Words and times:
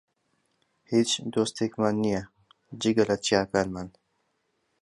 هیچ 0.91 1.09
دۆستێکمان 1.33 1.95
نییە، 2.03 2.21
جگە 2.81 3.03
لە 3.09 3.17
چیاکانمان. 3.25 3.87